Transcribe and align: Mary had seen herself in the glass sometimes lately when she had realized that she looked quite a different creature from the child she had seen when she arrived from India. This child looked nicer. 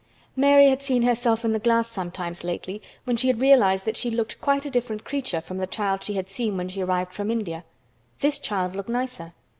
Mary 0.35 0.67
had 0.69 0.81
seen 0.81 1.03
herself 1.03 1.45
in 1.45 1.51
the 1.53 1.59
glass 1.59 1.87
sometimes 1.87 2.43
lately 2.43 2.81
when 3.03 3.15
she 3.15 3.27
had 3.27 3.39
realized 3.39 3.85
that 3.85 3.95
she 3.95 4.09
looked 4.09 4.41
quite 4.41 4.65
a 4.65 4.69
different 4.71 5.03
creature 5.03 5.39
from 5.39 5.59
the 5.59 5.67
child 5.67 6.03
she 6.03 6.13
had 6.15 6.27
seen 6.27 6.57
when 6.57 6.67
she 6.67 6.81
arrived 6.81 7.13
from 7.13 7.29
India. 7.29 7.63
This 8.19 8.39
child 8.39 8.75
looked 8.75 8.89
nicer. 8.89 9.33